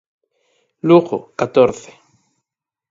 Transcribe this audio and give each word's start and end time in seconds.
Lugo: 0.89 1.31
catorce. 1.37 1.91